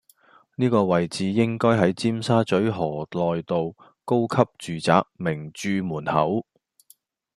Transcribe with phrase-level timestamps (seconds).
[0.55, 4.25] 呢個位置應該係尖沙咀河內道￼高
[4.57, 6.43] 級住宅名鑄門口